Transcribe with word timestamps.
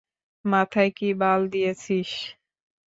মাথায় 0.45 0.91
কী 0.97 1.09
বাল 1.21 1.41
দিয়েছিস? 1.53 2.09